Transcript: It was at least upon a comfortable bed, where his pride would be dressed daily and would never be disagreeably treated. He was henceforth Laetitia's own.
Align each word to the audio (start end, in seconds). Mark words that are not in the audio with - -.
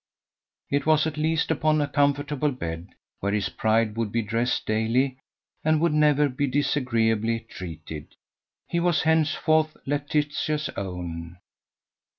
It 0.71 0.87
was 0.87 1.05
at 1.05 1.15
least 1.15 1.51
upon 1.51 1.79
a 1.79 1.87
comfortable 1.87 2.51
bed, 2.51 2.87
where 3.19 3.31
his 3.33 3.49
pride 3.49 3.95
would 3.95 4.11
be 4.11 4.23
dressed 4.23 4.65
daily 4.65 5.19
and 5.63 5.79
would 5.79 5.93
never 5.93 6.27
be 6.27 6.47
disagreeably 6.47 7.41
treated. 7.41 8.15
He 8.67 8.79
was 8.79 9.03
henceforth 9.03 9.77
Laetitia's 9.85 10.69
own. 10.75 11.37